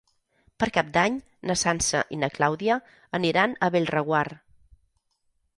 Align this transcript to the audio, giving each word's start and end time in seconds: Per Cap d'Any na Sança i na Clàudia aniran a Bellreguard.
Per 0.61 0.67
Cap 0.77 0.87
d'Any 0.95 1.19
na 1.51 1.57
Sança 1.63 2.01
i 2.17 2.19
na 2.23 2.31
Clàudia 2.37 2.79
aniran 3.21 3.55
a 3.69 3.73
Bellreguard. 3.77 4.39